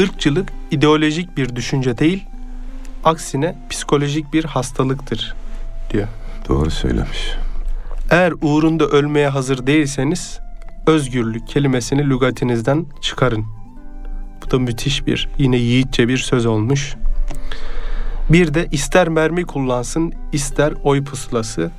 [0.00, 2.24] Irkçılık ideolojik bir düşünce değil,
[3.04, 5.34] aksine psikolojik bir hastalıktır
[5.90, 6.08] diyor.
[6.48, 7.34] Doğru söylemiş.
[8.10, 10.38] Eğer uğrunda ölmeye hazır değilseniz
[10.86, 13.46] özgürlük kelimesini lügatinizden çıkarın.
[14.42, 16.94] Bu da müthiş bir yine yiğitçe bir söz olmuş.
[18.28, 21.70] Bir de ister mermi kullansın ister oy pusulası.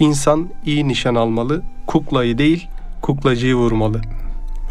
[0.00, 1.62] İnsan iyi nişan almalı.
[1.86, 2.68] Kuklayı değil
[3.02, 4.00] kuklacıyı vurmalı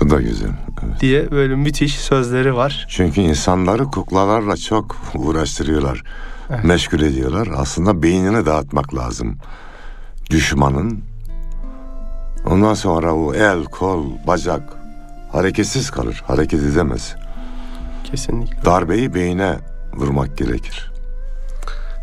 [0.01, 0.49] Bu da güzel.
[0.85, 1.01] Evet.
[1.01, 2.85] diye böyle müthiş sözleri var.
[2.89, 6.03] Çünkü insanları kuklalarla çok uğraştırıyorlar.
[6.49, 6.63] Evet.
[6.63, 7.47] Meşgul ediyorlar.
[7.55, 9.37] Aslında beynini dağıtmak lazım.
[10.29, 11.03] Düşmanın.
[12.45, 14.77] Ondan sonra o el, kol, bacak
[15.31, 16.23] hareketsiz kalır.
[16.27, 17.15] Hareket edemez.
[18.03, 18.65] Kesinlikle.
[18.65, 19.55] Darbeyi beyine
[19.93, 20.91] vurmak gerekir.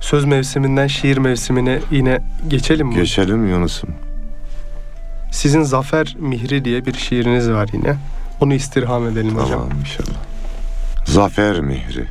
[0.00, 2.94] Söz mevsiminden şiir mevsimine yine geçelim mi?
[2.94, 3.90] Geçelim Yunus'um.
[5.34, 7.96] Sizin Zafer Mihri diye bir şiiriniz var yine.
[8.40, 9.60] Onu istirham edelim tamam, hocam.
[9.60, 10.18] Tamam inşallah.
[11.04, 12.06] Zafer Mihri.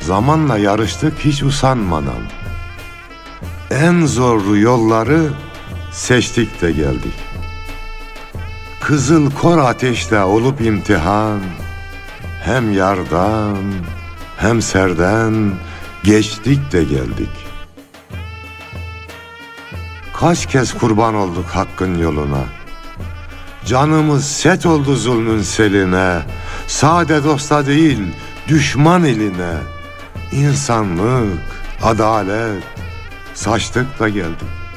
[0.00, 2.22] Zamanla yarıştık hiç usanmadan.
[3.70, 5.28] En zorlu yolları
[5.92, 7.27] seçtik de geldik.
[8.88, 11.40] Kızıl kor ateşte olup imtihan,
[12.44, 13.56] hem yardan
[14.36, 15.52] hem serden
[16.04, 17.30] geçtik de geldik.
[20.14, 22.44] Kaç kez kurban olduk hakkın yoluna.
[23.66, 26.22] Canımız set oldu zulmün seline.
[26.66, 28.00] Sade dosta değil,
[28.48, 29.54] düşman eline.
[30.32, 31.40] İnsanlık,
[31.82, 32.62] adalet
[33.34, 34.67] saçtık da geldik.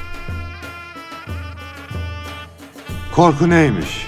[3.12, 4.06] Korku neymiş?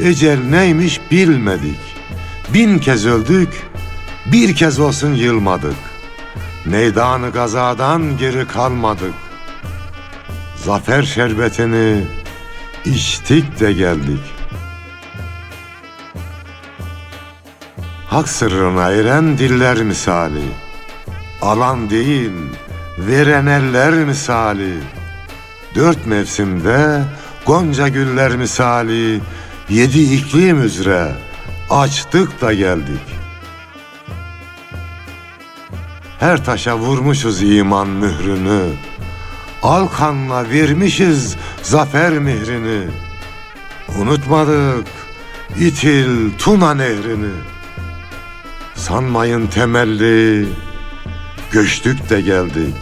[0.00, 1.78] Ecel neymiş bilmedik.
[2.54, 3.66] Bin kez öldük,
[4.32, 5.76] bir kez olsun yılmadık.
[6.64, 9.14] Meydanı gazadan geri kalmadık.
[10.64, 12.04] Zafer şerbetini
[12.84, 14.20] içtik de geldik.
[18.06, 20.42] Hak sırrına eren diller misali.
[21.42, 22.32] Alan değil,
[22.98, 24.74] veren eller misali.
[25.74, 27.02] Dört mevsimde
[27.46, 29.20] gonca güller misali.
[29.68, 31.12] Yedi iklim üzere
[31.70, 33.00] açtık da geldik.
[36.20, 38.62] Her taşa vurmuşuz iman mührünü.
[39.62, 42.90] Alkanla vermişiz zafer mihrini.
[43.98, 44.86] Unutmadık
[45.60, 47.32] İtil Tuna nehrini.
[48.74, 50.48] Sanmayın temelli
[51.52, 52.74] göçtük de geldik.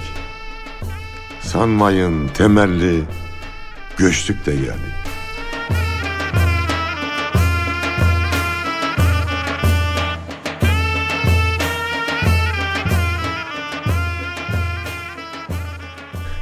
[1.41, 3.05] Sanmayın temelli
[4.01, 4.95] göçtük de geldik.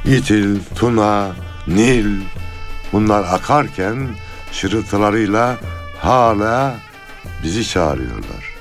[0.05, 1.31] İtil, Tuna,
[1.67, 2.21] Nil
[2.93, 4.07] bunlar akarken
[4.51, 5.57] şırıltılarıyla
[6.01, 6.75] hala
[7.43, 8.55] bizi çağırıyorlar.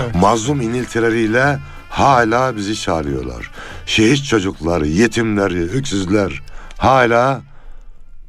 [0.00, 0.14] Evet.
[0.14, 1.58] Mazlum iniltileriyle
[1.90, 3.50] hala bizi çağırıyorlar.
[3.86, 6.42] Şehit çocukları, yetimleri, öksüzler
[6.78, 7.40] hala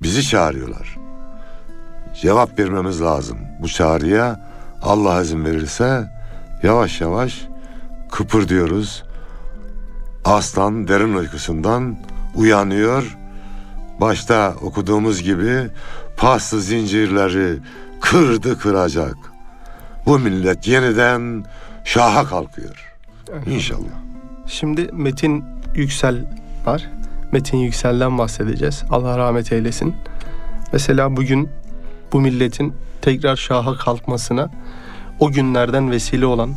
[0.03, 0.97] bizi çağırıyorlar.
[2.21, 3.37] Cevap vermemiz lazım.
[3.61, 4.39] Bu çağrıya
[4.81, 6.11] Allah izin verirse
[6.63, 7.41] yavaş yavaş
[8.11, 9.03] kıpır diyoruz.
[10.25, 11.97] Aslan derin uykusundan
[12.35, 13.17] uyanıyor.
[14.01, 15.69] Başta okuduğumuz gibi
[16.17, 17.59] paslı zincirleri
[18.01, 19.15] kırdı kıracak.
[20.05, 21.45] Bu millet yeniden
[21.83, 22.93] şaha kalkıyor.
[23.45, 23.93] İnşallah.
[24.47, 25.43] Şimdi Metin
[25.75, 26.25] Yüksel
[26.65, 26.89] var.
[27.33, 28.83] Metin Yüksel'den bahsedeceğiz.
[28.89, 29.95] Allah rahmet eylesin.
[30.73, 31.49] Mesela bugün
[32.11, 34.49] bu milletin tekrar şaha kalkmasına
[35.19, 36.53] o günlerden vesile olan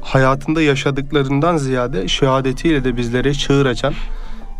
[0.00, 3.94] hayatında yaşadıklarından ziyade şehadetiyle de bizlere çığır açan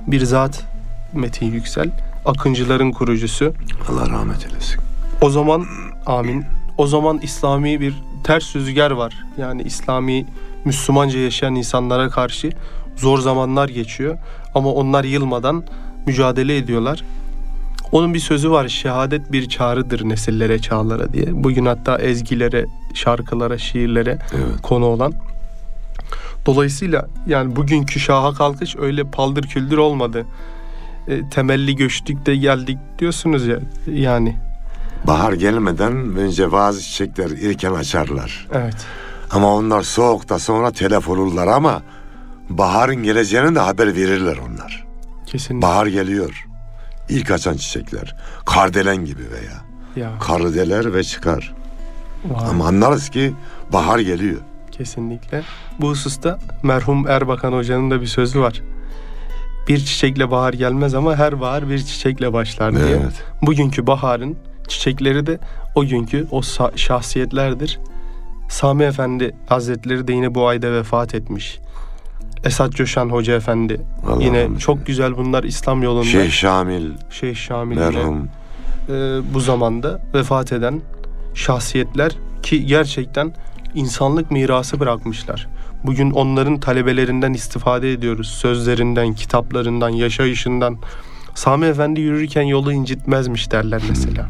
[0.07, 0.65] bir zat
[1.13, 1.91] Metin Yüksel.
[2.25, 3.53] Akıncıların kurucusu.
[3.89, 4.81] Allah rahmet eylesin.
[5.21, 5.65] O zaman
[6.07, 6.45] amin.
[6.79, 9.25] O zaman İslami bir ters rüzgar var.
[9.37, 10.27] Yani İslami
[10.65, 12.51] Müslümanca yaşayan insanlara karşı
[12.99, 14.19] zor zamanlar geçiyor
[14.55, 15.65] ama onlar yılmadan
[16.07, 17.05] mücadele ediyorlar.
[17.93, 18.69] Onun bir sözü var.
[18.69, 21.27] Şehadet bir çağrıdır nesillere, çağlara diye.
[21.31, 24.63] Bugün hatta ezgilere, şarkılara, şiirlere Evet.
[24.63, 25.13] konu olan.
[26.47, 30.27] Dolayısıyla yani bugünkü şaha kalkış öyle paldır küldür olmadı.
[31.09, 33.59] E, temelli göçtük de geldik diyorsunuz ya
[33.93, 34.37] yani.
[35.07, 38.47] Bahar gelmeden önce bazı çiçekler erken açarlar.
[38.53, 38.77] Evet.
[39.31, 41.83] Ama onlar soğukta sonra telef olurlar ama
[42.49, 44.87] baharın geleceğini de haber verirler onlar.
[45.27, 45.67] Kesinlikle.
[45.69, 46.47] Bahar geliyor.
[47.09, 48.17] İlk açan çiçekler.
[48.47, 49.63] Kardelen gibi veya.
[49.97, 50.19] ya.
[50.19, 51.55] Karı deler ve çıkar.
[52.25, 52.51] Vay.
[52.51, 53.35] Ama anlarız ki
[53.73, 54.41] bahar geliyor.
[54.71, 55.43] Kesinlikle.
[55.81, 58.63] Bu hususta merhum Erbakan Hoca'nın da bir sözü var.
[59.69, 62.87] Bir çiçekle bahar gelmez ama her bahar bir çiçekle başlar diye.
[62.87, 63.25] Evet.
[63.43, 64.37] Bugünkü baharın
[64.69, 65.39] çiçekleri de
[65.75, 66.43] o günkü o
[66.77, 67.79] şahsiyetlerdir.
[68.49, 71.59] Sami Efendi Hazretleri de yine bu ayda vefat etmiş.
[72.45, 74.87] Esat Coşan Hoca Efendi Allah yine rahmet çok eylesin.
[74.87, 76.05] güzel bunlar İslam yolunda.
[76.05, 78.29] Şeyh Şamil Şeyh Şamil merhum.
[78.89, 78.93] e,
[79.35, 80.81] bu zamanda vefat eden
[81.35, 82.13] şahsiyetler
[82.43, 83.33] ki gerçekten
[83.75, 85.49] insanlık mirası bırakmışlar.
[85.85, 88.29] Bugün onların talebelerinden istifade ediyoruz.
[88.29, 90.79] Sözlerinden, kitaplarından, yaşayışından.
[91.35, 94.29] Sami Efendi yürürken yolu incitmezmiş derler mesela.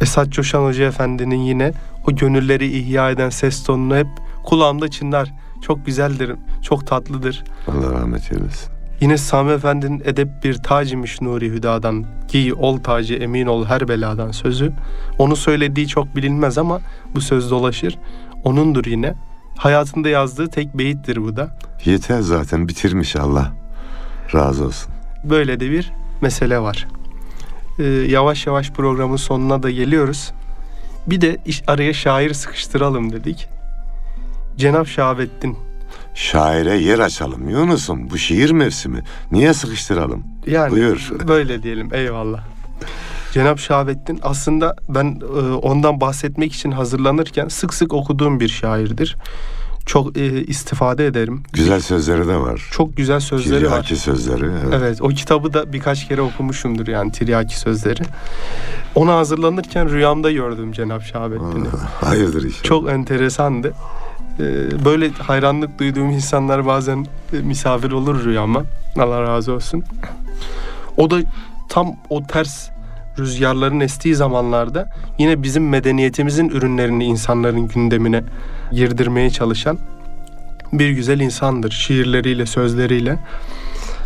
[0.00, 1.72] Esat Coşan Hoca Efendi'nin yine
[2.08, 4.06] o gönülleri ihya eden ses tonunu hep
[4.44, 5.32] kulağımda çınlar.
[5.66, 7.44] Çok güzeldir, çok tatlıdır.
[7.68, 8.72] Allah rahmet eylesin.
[9.00, 14.30] Yine Sami Efendi'nin edep bir tacimiş Nuri Hüda'dan giy ol tacı emin ol her beladan
[14.30, 14.72] sözü.
[15.18, 16.80] Onu söylediği çok bilinmez ama
[17.14, 17.98] bu söz dolaşır.
[18.44, 19.14] Onundur yine.
[19.56, 21.58] Hayatında yazdığı tek beyittir bu da.
[21.84, 23.52] Yeter zaten bitirmiş Allah.
[24.34, 24.92] Razı olsun.
[25.24, 26.86] Böyle de bir mesele var.
[27.78, 30.32] Ee, yavaş yavaş programın sonuna da geliyoruz.
[31.06, 33.55] Bir de iş, araya şair sıkıştıralım dedik.
[34.56, 35.56] Cenab Şahabettin
[36.14, 37.48] şaire yer açalım.
[37.48, 39.02] Yunus'um bu şiir mevsimi.
[39.32, 40.24] Niye sıkıştıralım?
[40.46, 41.10] Yani Buyur.
[41.28, 42.40] böyle diyelim eyvallah.
[43.32, 49.16] Cenab Şahabettin aslında ben e, ondan bahsetmek için hazırlanırken sık sık okuduğum bir şairdir.
[49.86, 51.42] Çok e, istifade ederim.
[51.52, 52.68] Güzel sözleri de var.
[52.72, 53.68] Çok güzel sözleri var.
[53.68, 54.44] Tiryaki sözleri.
[54.44, 54.74] Evet.
[54.74, 58.02] Evet o kitabı da birkaç kere okumuşumdur yani Tiryaki sözleri.
[58.94, 61.68] Ona hazırlanırken rüyamda gördüm Cenab Şahabettin'i.
[62.00, 62.62] Hayırdır inşallah.
[62.62, 63.72] Çok enteresandı.
[64.40, 68.62] Ee, böyle hayranlık duyduğum insanlar bazen e, misafir olur rüyama.
[68.98, 69.84] Allah razı olsun.
[70.96, 71.18] O da
[71.68, 72.68] tam o ters
[73.18, 78.22] rüzgarların estiği zamanlarda yine bizim medeniyetimizin ürünlerini insanların gündemine
[78.72, 79.78] girdirmeye çalışan
[80.72, 81.70] bir güzel insandır.
[81.70, 83.18] Şiirleriyle, sözleriyle.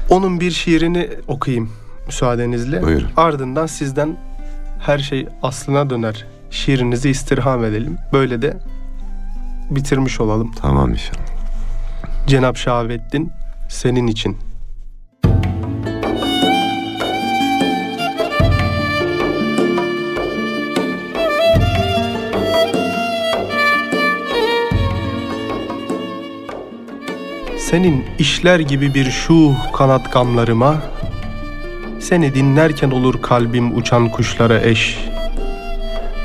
[0.09, 1.73] Onun bir şiirini okuyayım
[2.07, 2.83] müsaadenizle.
[2.83, 3.09] Buyurun.
[3.17, 4.17] Ardından sizden
[4.81, 6.27] her şey aslına döner.
[6.51, 7.99] Şiirinizi istirham edelim.
[8.13, 8.57] Böyle de
[9.71, 10.53] bitirmiş olalım.
[10.61, 11.21] Tamam inşallah.
[12.27, 13.33] Cenab Şahabettin
[13.69, 14.37] senin için.
[27.59, 30.83] Senin işler gibi bir şu kanat gamlarıma
[32.01, 34.99] Seni dinlerken olur kalbim uçan kuşlara eş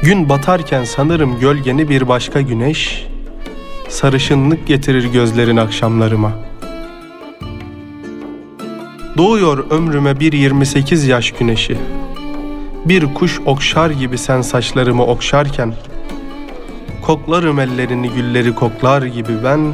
[0.03, 3.07] Gün batarken sanırım gölgeni bir başka güneş
[3.89, 6.31] sarışınlık getirir gözlerin akşamlarıma.
[9.17, 11.77] Doğuyor ömrüme bir 28 yaş güneşi.
[12.85, 15.73] Bir kuş okşar gibi sen saçlarımı okşarken,
[17.01, 19.73] koklarım ellerini gülleri koklar gibi ben,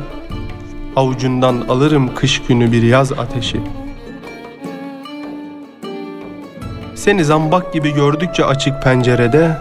[0.95, 3.61] avucundan alırım kış günü bir yaz ateşi.
[6.95, 9.57] Seni zambak gibi gördükçe açık pencerede,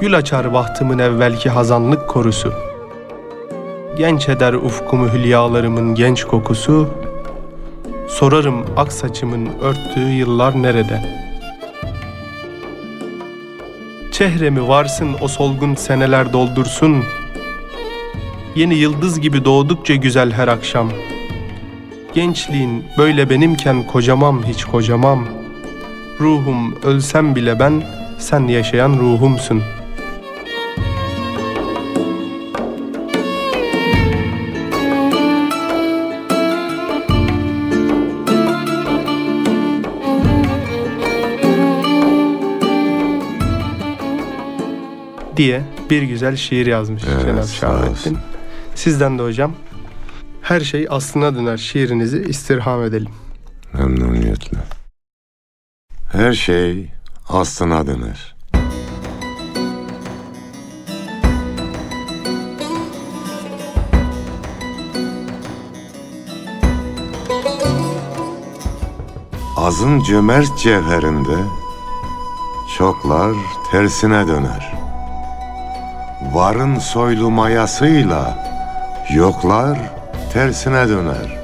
[0.00, 2.67] gül açar bahtımın evvelki hazanlık korusu.''
[3.98, 6.88] Genç eder ufkumu hülyalarımın genç kokusu
[8.08, 11.02] Sorarım ak saçımın örttüğü yıllar nerede?
[14.12, 17.04] Çehremi varsın o solgun seneler doldursun
[18.56, 20.90] Yeni yıldız gibi doğdukça güzel her akşam
[22.14, 25.28] Gençliğin böyle benimken kocamam hiç kocamam
[26.20, 27.82] Ruhum ölsem bile ben
[28.18, 29.77] sen yaşayan ruhumsun.''
[45.38, 47.56] Diye bir güzel şiir yazmış Evet, Cenab sağ olsun.
[47.60, 48.18] Şahabettin.
[48.74, 49.52] Sizden de hocam
[50.42, 53.10] her şey aslına döner şiirinizi istirham edelim.
[53.72, 54.58] Memnuniyetle.
[56.12, 56.90] Her şey
[57.28, 58.36] aslına döner.
[69.56, 71.36] Azın cömert cevherinde
[72.78, 73.36] çoklar
[73.70, 74.77] tersine döner.
[76.32, 78.38] Varın soylu mayasıyla
[79.14, 79.78] yoklar
[80.32, 81.38] tersine döner.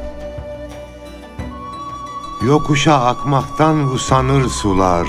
[2.47, 5.07] Yokuşa akmaktan usanır sular,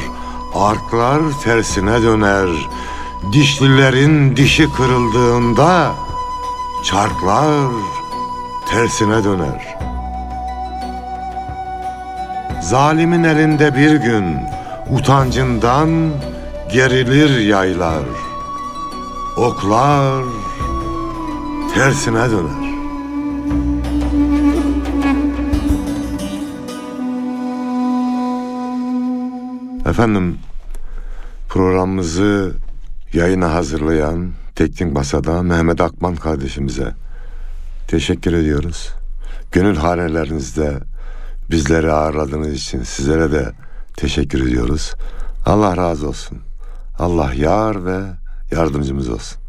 [0.55, 2.49] arklar tersine döner.
[3.33, 5.91] Dişlilerin dişi kırıldığında
[6.83, 7.71] çarklar
[8.69, 9.77] tersine döner.
[12.61, 14.39] Zalimin elinde bir gün
[14.89, 15.89] utancından
[16.73, 18.24] gerilir yaylar.
[19.37, 20.25] Oklar
[21.73, 22.75] tersine döner.
[29.85, 30.37] Efendim
[31.49, 32.53] programımızı
[33.13, 36.93] yayına hazırlayan Teknik Masa'da Mehmet Akman kardeşimize
[37.87, 38.93] teşekkür ediyoruz.
[39.51, 40.79] Gönül hanelerinizde
[41.49, 43.51] bizleri ağırladığınız için sizlere de
[43.97, 44.93] teşekkür ediyoruz.
[45.45, 46.37] Allah razı olsun.
[46.99, 49.44] Allah yar ve yardımcımız olsun.